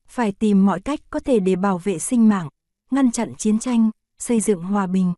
Phải 0.07 0.31
tìm 0.31 0.65
mọi 0.65 0.79
cách 0.79 0.99
có 1.09 1.19
thể 1.19 1.39
để 1.39 1.55
bảo 1.55 1.77
vệ 1.77 1.99
sinh 1.99 2.29
mạng, 2.29 2.49
ngăn 2.91 3.11
chặn 3.11 3.33
chiến 3.37 3.59
tranh, 3.59 3.89
xây 4.23 4.39
dựng 4.39 4.63
hòa 4.63 4.87
bình. 4.87 5.13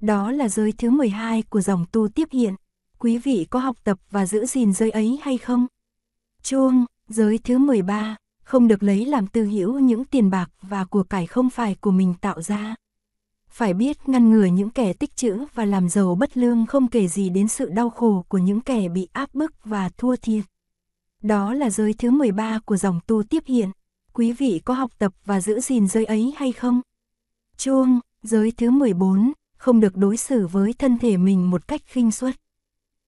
Đó 0.00 0.30
là 0.30 0.48
giới 0.48 0.72
thứ 0.72 0.90
12 0.90 1.42
của 1.42 1.60
dòng 1.60 1.84
tu 1.92 2.08
tiếp 2.08 2.28
hiện. 2.32 2.54
Quý 2.98 3.18
vị 3.18 3.46
có 3.50 3.58
học 3.58 3.76
tập 3.84 3.98
và 4.10 4.26
giữ 4.26 4.46
gìn 4.46 4.72
giới 4.72 4.90
ấy 4.90 5.18
hay 5.22 5.38
không? 5.38 5.66
Chuông, 6.42 6.84
giới 7.08 7.38
thứ 7.38 7.58
13, 7.58 8.16
không 8.44 8.68
được 8.68 8.82
lấy 8.82 9.06
làm 9.06 9.26
tư 9.26 9.44
hữu 9.44 9.78
những 9.78 10.04
tiền 10.04 10.30
bạc 10.30 10.50
và 10.62 10.84
của 10.84 11.02
cải 11.02 11.26
không 11.26 11.50
phải 11.50 11.74
của 11.74 11.90
mình 11.90 12.14
tạo 12.20 12.42
ra 12.42 12.74
phải 13.54 13.74
biết 13.74 14.08
ngăn 14.08 14.30
ngừa 14.30 14.44
những 14.44 14.70
kẻ 14.70 14.92
tích 14.92 15.16
trữ 15.16 15.44
và 15.54 15.64
làm 15.64 15.88
giàu 15.88 16.14
bất 16.14 16.36
lương 16.36 16.66
không 16.66 16.88
kể 16.88 17.08
gì 17.08 17.28
đến 17.28 17.48
sự 17.48 17.68
đau 17.68 17.90
khổ 17.90 18.24
của 18.28 18.38
những 18.38 18.60
kẻ 18.60 18.88
bị 18.88 19.08
áp 19.12 19.34
bức 19.34 19.64
và 19.64 19.88
thua 19.88 20.16
thiệt. 20.16 20.44
Đó 21.22 21.54
là 21.54 21.70
giới 21.70 21.92
thứ 21.92 22.10
13 22.10 22.58
của 22.64 22.76
dòng 22.76 23.00
tu 23.06 23.22
tiếp 23.22 23.42
hiện. 23.46 23.70
Quý 24.12 24.32
vị 24.32 24.60
có 24.64 24.74
học 24.74 24.90
tập 24.98 25.12
và 25.24 25.40
giữ 25.40 25.60
gìn 25.60 25.88
giới 25.88 26.04
ấy 26.04 26.34
hay 26.36 26.52
không? 26.52 26.80
Chuông, 27.56 28.00
giới 28.24 28.52
thứ 28.56 28.70
14, 28.70 29.32
không 29.56 29.80
được 29.80 29.96
đối 29.96 30.16
xử 30.16 30.46
với 30.46 30.72
thân 30.72 30.98
thể 30.98 31.16
mình 31.16 31.50
một 31.50 31.68
cách 31.68 31.80
khinh 31.86 32.10
suất. 32.10 32.34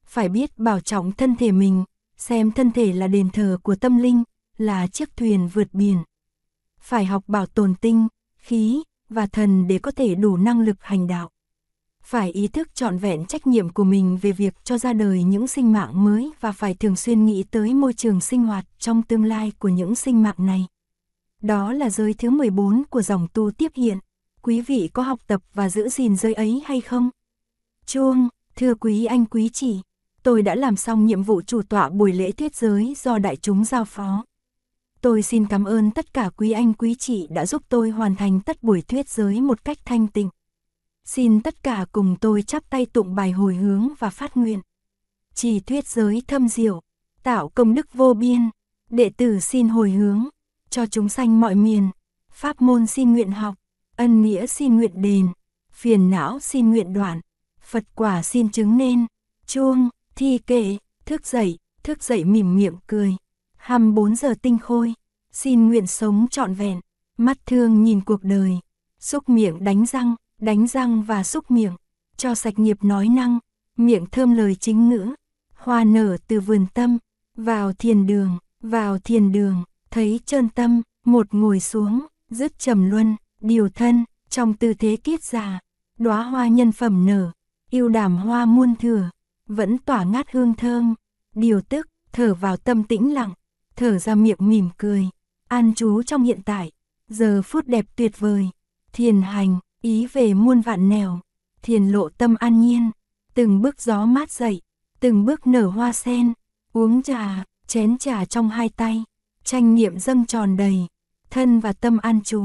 Phải 0.04 0.28
biết 0.28 0.58
bảo 0.58 0.80
trọng 0.80 1.12
thân 1.12 1.36
thể 1.36 1.52
mình, 1.52 1.84
xem 2.16 2.52
thân 2.52 2.70
thể 2.70 2.92
là 2.92 3.06
đền 3.06 3.30
thờ 3.30 3.58
của 3.62 3.74
tâm 3.74 3.98
linh, 3.98 4.22
là 4.58 4.86
chiếc 4.86 5.16
thuyền 5.16 5.48
vượt 5.48 5.68
biển. 5.72 5.98
Phải 6.80 7.04
học 7.04 7.24
bảo 7.26 7.46
tồn 7.46 7.74
tinh, 7.74 8.08
khí, 8.36 8.82
và 9.08 9.26
thần 9.26 9.68
để 9.68 9.78
có 9.78 9.90
thể 9.90 10.14
đủ 10.14 10.36
năng 10.36 10.60
lực 10.60 10.76
hành 10.80 11.06
đạo. 11.06 11.30
phải 12.02 12.30
ý 12.30 12.48
thức 12.48 12.74
trọn 12.74 12.98
vẹn 12.98 13.26
trách 13.26 13.46
nhiệm 13.46 13.68
của 13.68 13.84
mình 13.84 14.18
về 14.22 14.32
việc 14.32 14.54
cho 14.64 14.78
ra 14.78 14.92
đời 14.92 15.22
những 15.22 15.46
sinh 15.46 15.72
mạng 15.72 16.04
mới 16.04 16.32
và 16.40 16.52
phải 16.52 16.74
thường 16.74 16.96
xuyên 16.96 17.26
nghĩ 17.26 17.44
tới 17.50 17.74
môi 17.74 17.92
trường 17.92 18.20
sinh 18.20 18.44
hoạt 18.44 18.66
trong 18.78 19.02
tương 19.02 19.24
lai 19.24 19.52
của 19.58 19.68
những 19.68 19.94
sinh 19.94 20.22
mạng 20.22 20.34
này. 20.38 20.66
Đó 21.42 21.72
là 21.72 21.90
giới 21.90 22.14
thứ 22.14 22.30
14 22.30 22.82
của 22.90 23.02
dòng 23.02 23.26
tu 23.32 23.50
tiếp 23.50 23.72
hiện. 23.74 23.98
Quý 24.46 24.60
vị 24.60 24.90
có 24.92 25.02
học 25.02 25.20
tập 25.26 25.42
và 25.54 25.68
giữ 25.68 25.88
gìn 25.88 26.16
giới 26.16 26.34
ấy 26.34 26.62
hay 26.64 26.80
không? 26.80 27.10
Chuông, 27.86 28.28
thưa 28.56 28.74
quý 28.74 29.04
anh 29.04 29.26
quý 29.26 29.48
chị, 29.52 29.80
tôi 30.22 30.42
đã 30.42 30.54
làm 30.54 30.76
xong 30.76 31.06
nhiệm 31.06 31.22
vụ 31.22 31.42
chủ 31.42 31.62
tọa 31.62 31.88
buổi 31.88 32.12
lễ 32.12 32.32
thuyết 32.32 32.56
giới 32.56 32.94
do 32.96 33.18
đại 33.18 33.36
chúng 33.36 33.64
giao 33.64 33.84
phó. 33.84 34.24
Tôi 35.00 35.22
xin 35.22 35.46
cảm 35.46 35.64
ơn 35.64 35.90
tất 35.90 36.14
cả 36.14 36.30
quý 36.36 36.50
anh 36.52 36.74
quý 36.74 36.94
chị 36.94 37.26
đã 37.30 37.46
giúp 37.46 37.62
tôi 37.68 37.90
hoàn 37.90 38.16
thành 38.16 38.40
tất 38.40 38.62
buổi 38.62 38.82
thuyết 38.82 39.08
giới 39.08 39.40
một 39.40 39.64
cách 39.64 39.78
thanh 39.84 40.08
tịnh. 40.08 40.30
Xin 41.04 41.40
tất 41.42 41.62
cả 41.62 41.86
cùng 41.92 42.16
tôi 42.20 42.42
chắp 42.42 42.70
tay 42.70 42.86
tụng 42.86 43.14
bài 43.14 43.30
hồi 43.30 43.54
hướng 43.54 43.88
và 43.98 44.10
phát 44.10 44.36
nguyện. 44.36 44.60
Chỉ 45.34 45.60
thuyết 45.60 45.86
giới 45.86 46.22
thâm 46.28 46.48
diệu, 46.48 46.80
tạo 47.22 47.48
công 47.48 47.74
đức 47.74 47.94
vô 47.94 48.14
biên, 48.14 48.50
đệ 48.90 49.10
tử 49.16 49.40
xin 49.40 49.68
hồi 49.68 49.90
hướng, 49.90 50.28
cho 50.70 50.86
chúng 50.86 51.08
sanh 51.08 51.40
mọi 51.40 51.54
miền, 51.54 51.90
pháp 52.32 52.62
môn 52.62 52.86
xin 52.86 53.12
nguyện 53.12 53.32
học, 53.32 53.54
ân 53.96 54.22
nghĩa 54.22 54.46
xin 54.46 54.76
nguyện 54.76 55.02
đền, 55.02 55.28
phiền 55.72 56.10
não 56.10 56.40
xin 56.40 56.70
nguyện 56.70 56.92
đoạn, 56.92 57.20
Phật 57.60 57.84
quả 57.94 58.22
xin 58.22 58.50
chứng 58.50 58.76
nên, 58.76 59.06
chuông, 59.46 59.88
thi 60.16 60.38
kệ, 60.38 60.76
thức 61.06 61.26
dậy, 61.26 61.58
thức 61.82 62.02
dậy 62.02 62.24
mỉm 62.24 62.56
miệng 62.56 62.76
cười, 62.86 63.16
24 63.56 64.16
giờ 64.16 64.34
tinh 64.42 64.58
khôi, 64.58 64.94
xin 65.32 65.68
nguyện 65.68 65.86
sống 65.86 66.26
trọn 66.30 66.54
vẹn, 66.54 66.80
mắt 67.18 67.38
thương 67.46 67.84
nhìn 67.84 68.00
cuộc 68.00 68.24
đời, 68.24 68.58
xúc 69.00 69.28
miệng 69.28 69.64
đánh 69.64 69.86
răng, 69.86 70.14
đánh 70.38 70.66
răng 70.66 71.02
và 71.02 71.24
xúc 71.24 71.50
miệng, 71.50 71.76
cho 72.16 72.34
sạch 72.34 72.58
nghiệp 72.58 72.84
nói 72.84 73.08
năng, 73.08 73.38
miệng 73.76 74.06
thơm 74.06 74.34
lời 74.34 74.54
chính 74.54 74.88
ngữ, 74.88 75.14
hoa 75.54 75.84
nở 75.84 76.16
từ 76.28 76.40
vườn 76.40 76.66
tâm, 76.74 76.98
vào 77.36 77.72
thiền 77.72 78.06
đường, 78.06 78.38
vào 78.60 78.98
thiền 78.98 79.32
đường, 79.32 79.64
thấy 79.90 80.20
trơn 80.26 80.48
tâm, 80.48 80.82
một 81.04 81.26
ngồi 81.34 81.60
xuống, 81.60 82.06
dứt 82.30 82.58
trầm 82.58 82.90
luân, 82.90 83.16
điều 83.40 83.68
thân, 83.68 84.04
trong 84.28 84.54
tư 84.54 84.74
thế 84.74 84.96
kiết 84.96 85.24
già, 85.24 85.60
đóa 85.98 86.22
hoa 86.22 86.48
nhân 86.48 86.72
phẩm 86.72 87.06
nở, 87.06 87.32
yêu 87.70 87.88
đàm 87.88 88.16
hoa 88.16 88.44
muôn 88.44 88.76
thừa, 88.76 89.10
vẫn 89.48 89.78
tỏa 89.78 90.04
ngát 90.04 90.32
hương 90.32 90.54
thơm, 90.54 90.94
điều 91.34 91.60
tức, 91.60 91.86
thở 92.12 92.34
vào 92.34 92.56
tâm 92.56 92.84
tĩnh 92.84 93.14
lặng, 93.14 93.32
thở 93.76 93.98
ra 93.98 94.14
miệng 94.14 94.36
mỉm 94.40 94.68
cười, 94.78 95.08
an 95.48 95.74
trú 95.74 96.02
trong 96.02 96.22
hiện 96.22 96.40
tại, 96.44 96.72
giờ 97.08 97.42
phút 97.44 97.66
đẹp 97.66 97.86
tuyệt 97.96 98.18
vời, 98.18 98.48
thiền 98.92 99.22
hành, 99.22 99.58
ý 99.82 100.06
về 100.06 100.34
muôn 100.34 100.60
vạn 100.60 100.88
nẻo, 100.88 101.20
thiền 101.62 101.88
lộ 101.88 102.08
tâm 102.08 102.34
an 102.38 102.60
nhiên, 102.60 102.90
từng 103.34 103.62
bước 103.62 103.80
gió 103.80 104.06
mát 104.06 104.30
dậy, 104.30 104.60
từng 105.00 105.24
bước 105.24 105.46
nở 105.46 105.66
hoa 105.66 105.92
sen, 105.92 106.32
uống 106.72 107.02
trà, 107.02 107.44
chén 107.66 107.98
trà 107.98 108.24
trong 108.24 108.48
hai 108.48 108.68
tay, 108.68 109.04
tranh 109.44 109.74
niệm 109.74 109.98
dâng 109.98 110.26
tròn 110.26 110.56
đầy, 110.56 110.86
thân 111.30 111.60
và 111.60 111.72
tâm 111.72 111.98
an 111.98 112.22
trú, 112.22 112.42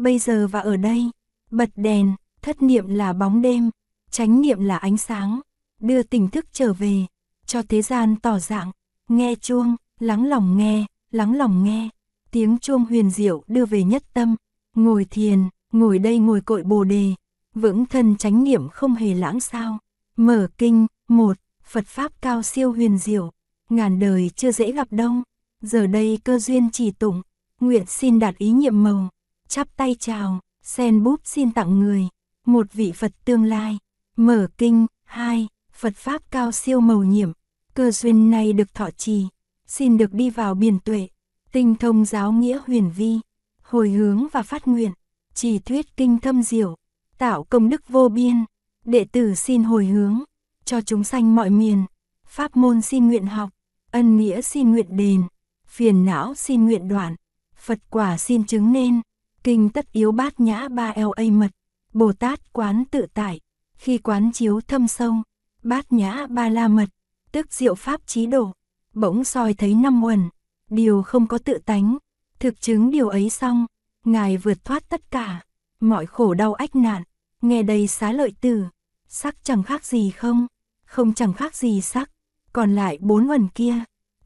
bây 0.00 0.18
giờ 0.18 0.46
và 0.46 0.60
ở 0.60 0.76
đây, 0.76 1.10
bật 1.50 1.70
đèn, 1.76 2.14
thất 2.42 2.62
niệm 2.62 2.88
là 2.88 3.12
bóng 3.12 3.42
đêm, 3.42 3.70
chánh 4.10 4.40
niệm 4.40 4.60
là 4.60 4.76
ánh 4.76 4.96
sáng, 4.96 5.40
đưa 5.80 6.02
tỉnh 6.02 6.28
thức 6.28 6.46
trở 6.52 6.72
về, 6.72 7.06
cho 7.46 7.62
thế 7.62 7.82
gian 7.82 8.16
tỏ 8.16 8.38
dạng, 8.38 8.70
nghe 9.08 9.34
chuông, 9.34 9.76
lắng 10.00 10.26
lòng 10.26 10.56
nghe, 10.56 10.86
lắng 11.10 11.36
lòng 11.36 11.64
nghe, 11.64 11.88
tiếng 12.30 12.58
chuông 12.58 12.84
huyền 12.84 13.10
diệu 13.10 13.42
đưa 13.46 13.66
về 13.66 13.84
nhất 13.84 14.02
tâm, 14.14 14.36
ngồi 14.74 15.04
thiền, 15.04 15.48
ngồi 15.72 15.98
đây 15.98 16.18
ngồi 16.18 16.40
cội 16.40 16.62
bồ 16.62 16.84
đề, 16.84 17.14
vững 17.54 17.86
thân 17.86 18.16
chánh 18.16 18.44
niệm 18.44 18.68
không 18.68 18.94
hề 18.94 19.14
lãng 19.14 19.40
sao. 19.40 19.78
Mở 20.16 20.48
kinh, 20.58 20.86
một, 21.08 21.36
Phật 21.64 21.86
Pháp 21.86 22.12
cao 22.22 22.42
siêu 22.42 22.72
huyền 22.72 22.98
diệu, 22.98 23.30
ngàn 23.68 23.98
đời 23.98 24.30
chưa 24.36 24.52
dễ 24.52 24.72
gặp 24.72 24.88
đông 24.90 25.22
giờ 25.62 25.86
đây 25.86 26.18
cơ 26.24 26.38
duyên 26.38 26.70
chỉ 26.70 26.90
tụng, 26.90 27.22
nguyện 27.60 27.86
xin 27.86 28.18
đạt 28.18 28.38
ý 28.38 28.50
nhiệm 28.50 28.82
màu, 28.82 29.08
chắp 29.50 29.76
tay 29.76 29.96
chào, 29.98 30.40
sen 30.62 31.02
búp 31.02 31.20
xin 31.24 31.52
tặng 31.52 31.80
người, 31.80 32.08
một 32.46 32.72
vị 32.72 32.92
Phật 32.92 33.12
tương 33.24 33.44
lai, 33.44 33.78
mở 34.16 34.48
kinh, 34.58 34.86
hai, 35.04 35.48
Phật 35.72 35.96
Pháp 35.96 36.22
cao 36.30 36.52
siêu 36.52 36.80
màu 36.80 37.02
nhiệm, 37.02 37.32
cơ 37.74 37.90
duyên 37.90 38.30
này 38.30 38.52
được 38.52 38.74
thọ 38.74 38.90
trì, 38.90 39.26
xin 39.66 39.98
được 39.98 40.12
đi 40.12 40.30
vào 40.30 40.54
biển 40.54 40.78
tuệ, 40.84 41.08
tinh 41.52 41.74
thông 41.74 42.04
giáo 42.04 42.32
nghĩa 42.32 42.60
huyền 42.66 42.90
vi, 42.96 43.20
hồi 43.62 43.90
hướng 43.90 44.28
và 44.32 44.42
phát 44.42 44.68
nguyện, 44.68 44.92
trì 45.34 45.58
thuyết 45.58 45.96
kinh 45.96 46.18
thâm 46.18 46.42
diệu, 46.42 46.76
tạo 47.18 47.44
công 47.44 47.68
đức 47.68 47.88
vô 47.88 48.08
biên, 48.08 48.44
đệ 48.84 49.04
tử 49.04 49.34
xin 49.34 49.64
hồi 49.64 49.86
hướng, 49.86 50.18
cho 50.64 50.80
chúng 50.80 51.04
sanh 51.04 51.34
mọi 51.34 51.50
miền, 51.50 51.84
pháp 52.26 52.56
môn 52.56 52.82
xin 52.82 53.08
nguyện 53.08 53.26
học, 53.26 53.50
ân 53.90 54.16
nghĩa 54.16 54.42
xin 54.42 54.70
nguyện 54.70 54.96
đền, 54.96 55.22
phiền 55.66 56.04
não 56.04 56.34
xin 56.34 56.64
nguyện 56.64 56.88
đoạn, 56.88 57.16
Phật 57.56 57.78
quả 57.90 58.18
xin 58.18 58.44
chứng 58.44 58.72
nên, 58.72 59.00
kinh 59.44 59.68
tất 59.68 59.92
yếu 59.92 60.12
bát 60.12 60.40
nhã 60.40 60.68
ba 60.68 60.94
LA 60.96 61.30
mật, 61.30 61.50
Bồ 61.92 62.12
Tát 62.12 62.52
quán 62.52 62.84
tự 62.90 63.06
tại, 63.14 63.40
khi 63.74 63.98
quán 63.98 64.32
chiếu 64.32 64.60
thâm 64.60 64.88
sâu, 64.88 65.14
bát 65.62 65.92
nhã 65.92 66.26
ba 66.26 66.48
la 66.48 66.68
mật, 66.68 66.88
tức 67.32 67.52
diệu 67.52 67.74
pháp 67.74 68.00
trí 68.06 68.26
độ, 68.26 68.52
bỗng 68.94 69.24
soi 69.24 69.54
thấy 69.54 69.74
năm 69.74 70.04
uẩn, 70.04 70.28
điều 70.70 71.02
không 71.02 71.26
có 71.26 71.38
tự 71.38 71.58
tánh, 71.64 71.98
thực 72.38 72.60
chứng 72.60 72.90
điều 72.90 73.08
ấy 73.08 73.30
xong, 73.30 73.66
Ngài 74.04 74.36
vượt 74.36 74.64
thoát 74.64 74.88
tất 74.88 75.10
cả, 75.10 75.40
mọi 75.80 76.06
khổ 76.06 76.34
đau 76.34 76.54
ách 76.54 76.76
nạn, 76.76 77.02
nghe 77.42 77.62
đây 77.62 77.86
xá 77.86 78.12
lợi 78.12 78.32
tử, 78.40 78.64
sắc 79.08 79.36
chẳng 79.44 79.62
khác 79.62 79.84
gì 79.84 80.10
không, 80.10 80.46
không 80.84 81.14
chẳng 81.14 81.32
khác 81.32 81.54
gì 81.54 81.80
sắc, 81.80 82.10
còn 82.52 82.74
lại 82.74 82.98
bốn 83.00 83.30
uẩn 83.30 83.48
kia, 83.48 83.74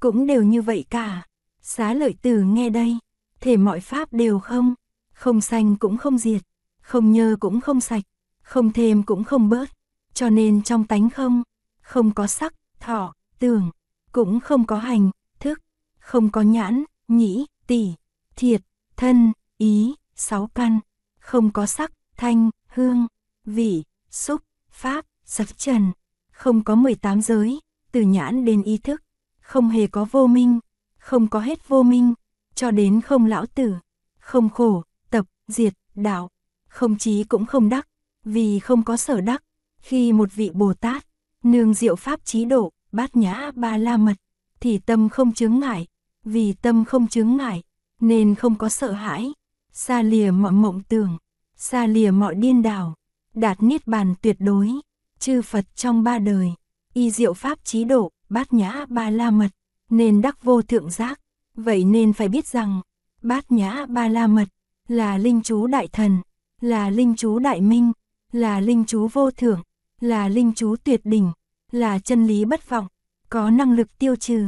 cũng 0.00 0.26
đều 0.26 0.42
như 0.42 0.62
vậy 0.62 0.84
cả. 0.90 1.26
Xá 1.62 1.94
lợi 1.94 2.14
tử 2.22 2.42
nghe 2.42 2.70
đây, 2.70 2.98
thể 3.40 3.56
mọi 3.56 3.80
pháp 3.80 4.12
đều 4.12 4.38
không, 4.38 4.74
không 5.14 5.40
xanh 5.40 5.76
cũng 5.76 5.96
không 5.96 6.18
diệt, 6.18 6.42
không 6.80 7.12
nhơ 7.12 7.36
cũng 7.40 7.60
không 7.60 7.80
sạch, 7.80 8.02
không 8.42 8.72
thêm 8.72 9.02
cũng 9.02 9.24
không 9.24 9.48
bớt, 9.48 9.70
cho 10.14 10.30
nên 10.30 10.62
trong 10.62 10.84
tánh 10.86 11.10
không, 11.10 11.42
không 11.82 12.14
có 12.14 12.26
sắc, 12.26 12.54
thọ, 12.80 13.14
tưởng, 13.38 13.70
cũng 14.12 14.40
không 14.40 14.66
có 14.66 14.76
hành, 14.76 15.10
thức, 15.40 15.60
không 15.98 16.30
có 16.30 16.42
nhãn, 16.42 16.84
nhĩ, 17.08 17.46
tỷ, 17.66 17.92
thiệt, 18.36 18.62
thân, 18.96 19.32
ý, 19.58 19.94
sáu 20.14 20.46
căn, 20.46 20.80
không 21.20 21.50
có 21.50 21.66
sắc, 21.66 21.92
thanh, 22.16 22.50
hương, 22.66 23.06
vị, 23.44 23.82
xúc, 24.10 24.42
pháp, 24.70 25.04
sắc 25.24 25.58
trần, 25.58 25.92
không 26.32 26.64
có 26.64 26.74
18 26.74 27.22
giới, 27.22 27.60
từ 27.92 28.00
nhãn 28.00 28.44
đến 28.44 28.62
ý 28.62 28.78
thức, 28.78 29.02
không 29.40 29.68
hề 29.68 29.86
có 29.86 30.06
vô 30.10 30.26
minh, 30.26 30.60
không 30.98 31.28
có 31.28 31.40
hết 31.40 31.68
vô 31.68 31.82
minh, 31.82 32.14
cho 32.54 32.70
đến 32.70 33.00
không 33.00 33.26
lão 33.26 33.46
tử, 33.46 33.74
không 34.18 34.50
khổ, 34.50 34.82
tập, 35.14 35.26
diệt, 35.48 35.74
đạo, 35.94 36.30
không 36.68 36.98
trí 36.98 37.24
cũng 37.24 37.46
không 37.46 37.68
đắc, 37.68 37.88
vì 38.24 38.58
không 38.58 38.82
có 38.82 38.96
sở 38.96 39.20
đắc, 39.20 39.42
khi 39.80 40.12
một 40.12 40.28
vị 40.34 40.50
Bồ 40.54 40.74
Tát, 40.74 41.06
nương 41.42 41.74
diệu 41.74 41.96
pháp 41.96 42.24
trí 42.24 42.44
độ, 42.44 42.72
bát 42.92 43.16
nhã 43.16 43.50
ba 43.54 43.76
la 43.76 43.96
mật, 43.96 44.14
thì 44.60 44.78
tâm 44.78 45.08
không 45.08 45.32
chướng 45.32 45.58
ngại, 45.60 45.86
vì 46.24 46.52
tâm 46.52 46.84
không 46.84 47.08
chướng 47.08 47.36
ngại, 47.36 47.62
nên 48.00 48.34
không 48.34 48.54
có 48.54 48.68
sợ 48.68 48.92
hãi, 48.92 49.32
xa 49.72 50.02
lìa 50.02 50.30
mọi 50.30 50.52
mộng 50.52 50.82
tưởng, 50.88 51.18
xa 51.56 51.86
lìa 51.86 52.10
mọi 52.10 52.34
điên 52.34 52.62
đảo, 52.62 52.94
đạt 53.34 53.62
niết 53.62 53.86
bàn 53.86 54.14
tuyệt 54.22 54.36
đối, 54.38 54.70
chư 55.18 55.42
Phật 55.42 55.76
trong 55.76 56.02
ba 56.02 56.18
đời, 56.18 56.52
y 56.94 57.10
diệu 57.10 57.34
pháp 57.34 57.64
trí 57.64 57.84
độ, 57.84 58.10
bát 58.28 58.52
nhã 58.52 58.86
ba 58.88 59.10
la 59.10 59.30
mật, 59.30 59.48
nên 59.90 60.22
đắc 60.22 60.44
vô 60.44 60.62
thượng 60.62 60.90
giác, 60.90 61.20
vậy 61.54 61.84
nên 61.84 62.12
phải 62.12 62.28
biết 62.28 62.46
rằng, 62.46 62.80
bát 63.22 63.52
nhã 63.52 63.86
ba 63.88 64.08
la 64.08 64.26
mật, 64.26 64.48
là 64.88 65.18
linh 65.18 65.42
chú 65.42 65.66
đại 65.66 65.88
thần, 65.88 66.18
là 66.60 66.90
linh 66.90 67.16
chú 67.16 67.38
đại 67.38 67.60
minh, 67.60 67.92
là 68.32 68.60
linh 68.60 68.84
chú 68.84 69.08
vô 69.12 69.30
thưởng, 69.30 69.62
là 70.00 70.28
linh 70.28 70.52
chú 70.56 70.76
tuyệt 70.84 71.00
đỉnh, 71.04 71.32
là 71.72 71.98
chân 71.98 72.26
lý 72.26 72.44
bất 72.44 72.68
vọng, 72.68 72.86
có 73.28 73.50
năng 73.50 73.72
lực 73.72 73.98
tiêu 73.98 74.16
trừ 74.16 74.46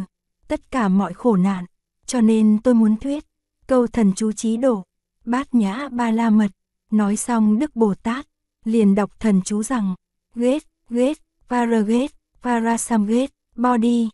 tất 0.49 0.71
cả 0.71 0.89
mọi 0.89 1.15
khổ 1.15 1.37
nạn, 1.37 1.65
cho 2.07 2.21
nên 2.21 2.59
tôi 2.63 2.75
muốn 2.75 2.97
thuyết 2.97 3.25
câu 3.67 3.87
thần 3.87 4.13
chú 4.17 4.33
trí 4.33 4.57
độ, 4.57 4.83
bát 5.25 5.55
nhã 5.55 5.89
ba 5.89 6.11
la 6.11 6.31
mật, 6.31 6.51
nói 6.91 7.17
xong 7.17 7.59
Đức 7.59 7.77
Bồ 7.77 7.95
Tát, 7.95 8.27
liền 8.65 8.95
đọc 8.95 9.21
thần 9.21 9.43
chú 9.45 9.63
rằng, 9.63 9.95
Ghét, 10.35 10.67
ghét, 10.91 11.19
Varaget, 11.49 12.11
Varasamget, 12.43 13.31
Body, 13.57 14.09